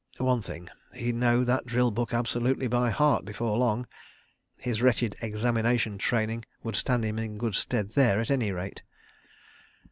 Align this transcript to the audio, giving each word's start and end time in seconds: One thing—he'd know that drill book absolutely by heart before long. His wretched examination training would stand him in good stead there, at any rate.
One 0.17 0.41
thing—he'd 0.41 1.13
know 1.13 1.43
that 1.43 1.67
drill 1.67 1.91
book 1.91 2.11
absolutely 2.11 2.65
by 2.65 2.89
heart 2.89 3.23
before 3.23 3.55
long. 3.59 3.85
His 4.57 4.81
wretched 4.81 5.15
examination 5.21 5.99
training 5.99 6.45
would 6.63 6.75
stand 6.75 7.03
him 7.03 7.19
in 7.19 7.37
good 7.37 7.53
stead 7.53 7.91
there, 7.91 8.19
at 8.19 8.31
any 8.31 8.51
rate. 8.51 8.81